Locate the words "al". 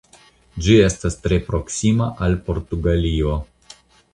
2.29-2.39